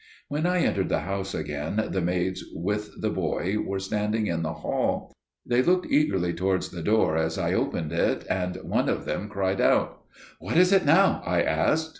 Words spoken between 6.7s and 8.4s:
door as I opened it,